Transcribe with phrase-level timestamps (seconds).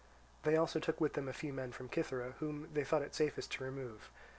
[0.41, 3.51] They also took with them a few men from Cythera whom they thought it safest
[3.51, 4.09] to remove.